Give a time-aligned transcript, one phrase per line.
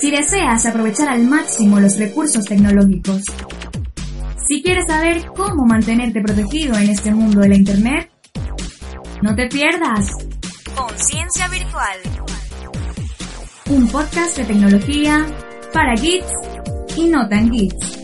[0.00, 3.22] si deseas aprovechar al máximo los recursos tecnológicos.
[4.46, 8.10] Si quieres saber cómo mantenerte protegido en este mundo de la Internet,
[9.22, 10.12] no te pierdas
[10.74, 11.98] Conciencia Virtual,
[13.70, 15.26] un podcast de tecnología
[15.72, 16.32] para geeks
[16.96, 17.98] y no tan geeks.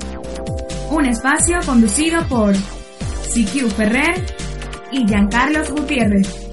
[0.91, 4.25] Un espacio conducido por CQ Ferrer
[4.93, 6.44] y Giancarlos Gutiérrez.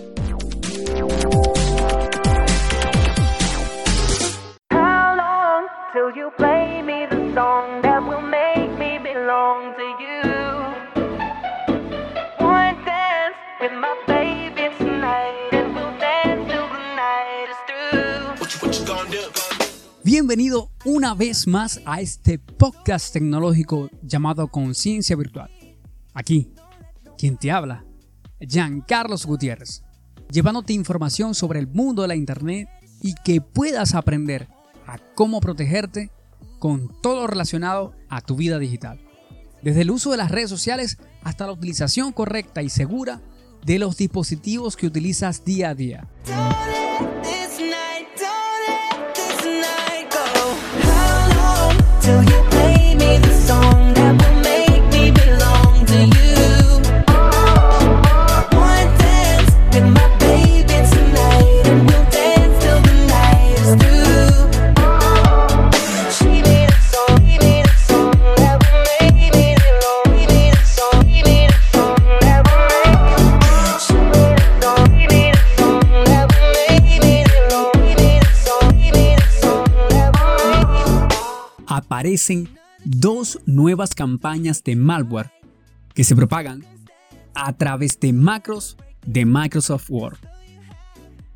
[20.04, 25.50] Bienvenido una vez más a este podcast tecnológico llamado Conciencia Virtual.
[26.14, 26.52] Aquí,
[27.18, 27.86] quien te habla,
[28.40, 29.84] Giancarlos Gutiérrez,
[30.30, 32.68] llevándote información sobre el mundo de la Internet
[33.02, 34.48] y que puedas aprender
[34.86, 36.12] a cómo protegerte
[36.60, 39.00] con todo relacionado a tu vida digital.
[39.62, 43.22] Desde el uso de las redes sociales hasta la utilización correcta y segura
[43.66, 46.08] de los dispositivos que utilizas día a día.
[81.72, 82.50] Aparecen
[82.84, 85.32] dos nuevas campañas de malware
[85.94, 86.66] que se propagan
[87.34, 90.18] a través de macros de Microsoft Word.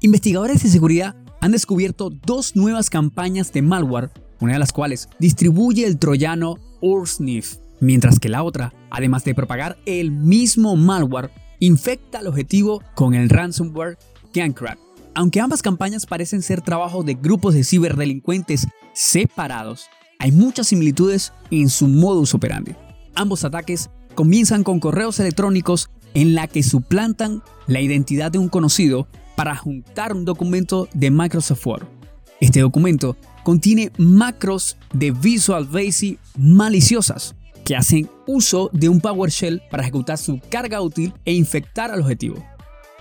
[0.02, 5.86] Investigadores de seguridad han descubierto dos nuevas campañas de malware, una de las cuales distribuye
[5.86, 12.28] el troyano URSNIF, mientras que la otra, además de propagar el mismo malware, infecta al
[12.28, 13.98] objetivo con el ransomware
[14.34, 14.80] Gangcrack.
[15.14, 19.88] Aunque ambas campañas parecen ser trabajo de grupos de ciberdelincuentes separados,
[20.20, 22.74] hay muchas similitudes en su modus operandi.
[23.16, 29.08] Ambos ataques comienzan con correos electrónicos en la que suplantan la identidad de un conocido
[29.36, 31.88] para juntar un documento de Microsoft Word.
[32.40, 39.84] Este documento contiene macros de Visual Basic maliciosas que hacen uso de un PowerShell para
[39.84, 42.44] ejecutar su carga útil e infectar al objetivo.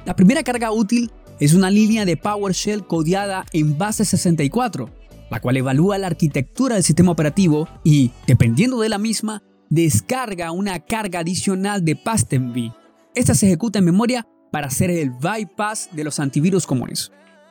[0.05, 1.11] La primera carga útil
[1.41, 4.89] es una línea de PowerShell codiada en base 64
[5.31, 10.79] la cual evalúa la arquitectura del sistema operativo y, dependiendo de la misma, descarga una
[10.81, 12.73] carga adicional de PastenV.
[13.15, 17.11] Esta se ejecuta en memoria para hacer el bypass de los antivirus comunes.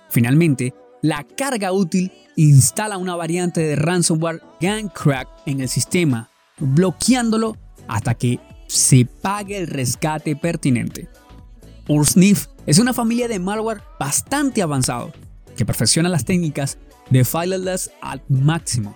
[0.09, 6.29] Finalmente, la carga útil instala una variante de ransomware Gangcrack en el sistema,
[6.59, 7.57] bloqueándolo
[7.87, 11.09] hasta que se pague el rescate pertinente.
[11.89, 15.11] Ursnif es una familia de malware bastante avanzado
[15.57, 16.77] que perfecciona las técnicas
[17.13, 18.95] de fileless al máximo.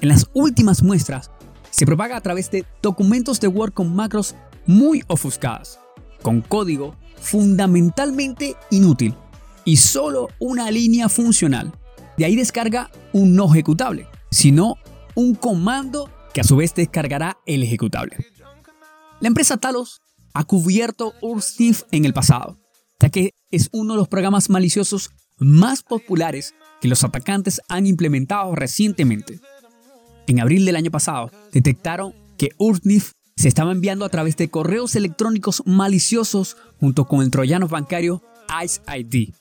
[0.00, 1.30] En las últimas muestras,
[1.70, 4.34] se propaga a través de documentos de Word con macros
[4.66, 5.78] muy ofuscadas,
[6.22, 9.14] con código fundamentalmente inútil
[9.64, 11.72] y solo una línea funcional.
[12.18, 14.74] De ahí descarga un no ejecutable, sino
[15.14, 18.16] un comando que a su vez descargará el ejecutable.
[19.20, 20.00] La empresa Talos
[20.34, 22.58] ha cubierto URSNIF en el pasado,
[22.98, 28.54] ya que es uno de los programas maliciosos más populares que los atacantes han implementado
[28.54, 29.40] recientemente.
[30.26, 34.96] En abril del año pasado, detectaron que Ursnif se estaba enviando a través de correos
[34.96, 38.22] electrónicos maliciosos junto con el troyano bancario
[38.62, 39.34] ICE ID.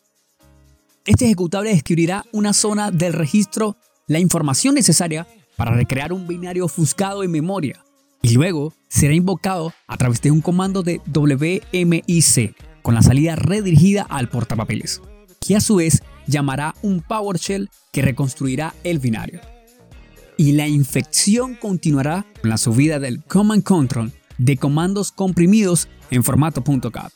[1.05, 3.77] Este ejecutable descubrirá una zona del registro,
[4.07, 5.27] la información necesaria
[5.57, 7.83] para recrear un binario ofuscado en memoria,
[8.21, 14.03] y luego será invocado a través de un comando de WMIC con la salida redirigida
[14.03, 15.01] al portapapeles
[15.39, 19.41] que a su vez llamará un PowerShell que reconstruirá el binario.
[20.37, 26.63] Y la infección continuará con la subida del Command Control de comandos comprimidos en formato
[26.63, 27.11] .cap.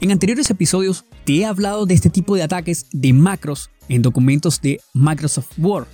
[0.00, 4.60] En anteriores episodios te he hablado de este tipo de ataques de macros en documentos
[4.60, 5.86] de Microsoft Word,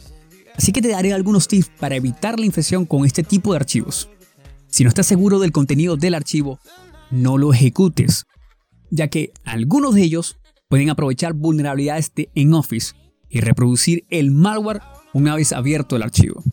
[0.56, 4.08] así que te daré algunos tips para evitar la infección con este tipo de archivos.
[4.68, 6.60] Si no estás seguro del contenido del archivo,
[7.10, 8.26] no lo ejecutes,
[8.90, 10.39] ya que algunos de ellos
[10.70, 12.94] pueden aprovechar vulnerabilidades de en Office
[13.28, 14.80] y reproducir el malware
[15.12, 16.44] una vez abierto el archivo.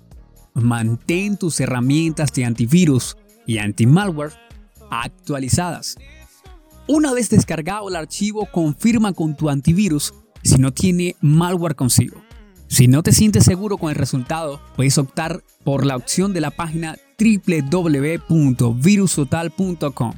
[0.56, 3.16] Mantén tus herramientas de antivirus
[3.46, 4.34] y anti-malware
[4.90, 5.98] actualizadas.
[6.88, 12.19] Una vez descargado el archivo, confirma con tu antivirus si no tiene malware consigo.
[12.68, 16.50] Si no te sientes seguro con el resultado, puedes optar por la opción de la
[16.50, 20.14] página www.virustotal.com,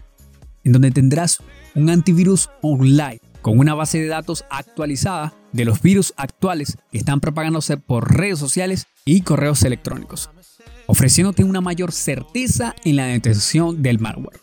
[0.63, 1.39] en donde tendrás
[1.75, 7.19] un antivirus online con una base de datos actualizada de los virus actuales que están
[7.19, 10.29] propagándose por redes sociales y correos electrónicos,
[10.87, 14.41] ofreciéndote una mayor certeza en la detección del malware.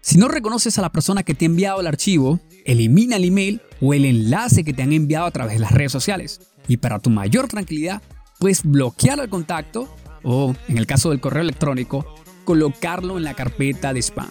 [0.00, 3.60] Si no reconoces a la persona que te ha enviado el archivo, elimina el email
[3.80, 6.40] o el enlace que te han enviado a través de las redes sociales.
[6.68, 8.02] Y para tu mayor tranquilidad,
[8.38, 9.92] puedes bloquear el contacto
[10.22, 12.06] o, en el caso del correo electrónico,
[12.44, 14.30] colocarlo en la carpeta de spam.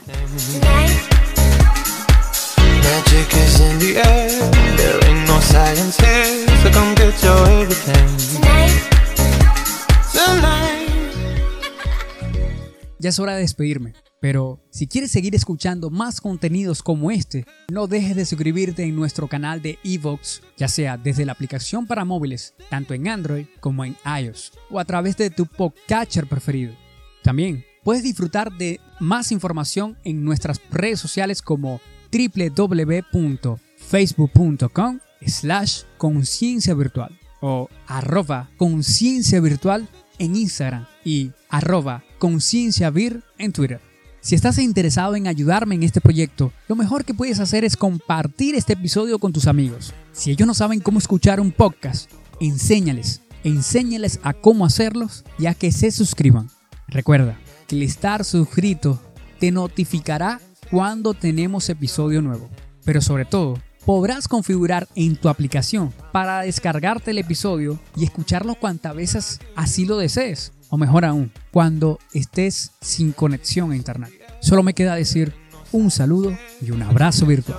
[13.06, 17.86] Ya es hora de despedirme, pero si quieres seguir escuchando más contenidos como este, no
[17.86, 22.56] dejes de suscribirte en nuestro canal de Evox, ya sea desde la aplicación para móviles,
[22.70, 26.74] tanto en Android como en iOS, o a través de tu podcatcher preferido.
[27.22, 31.80] También puedes disfrutar de más información en nuestras redes sociales como
[32.12, 39.88] www.facebook.com slash conciencia virtual o arroba conciencia virtual
[40.18, 43.80] en Instagram y arroba concienciavir en Twitter.
[44.22, 48.56] Si estás interesado en ayudarme en este proyecto, lo mejor que puedes hacer es compartir
[48.56, 49.94] este episodio con tus amigos.
[50.14, 52.10] Si ellos no saben cómo escuchar un podcast,
[52.40, 56.50] enséñales, enséñales a cómo hacerlos ya que se suscriban.
[56.88, 57.38] Recuerda
[57.68, 59.00] que el estar suscrito
[59.40, 60.42] te notificará
[60.76, 62.50] cuando tenemos episodio nuevo.
[62.84, 68.94] Pero sobre todo, podrás configurar en tu aplicación para descargarte el episodio y escucharlo cuantas
[68.94, 74.12] veces así lo desees o mejor aún, cuando estés sin conexión a internet.
[74.42, 75.34] Solo me queda decir
[75.72, 77.58] un saludo y un abrazo virtual.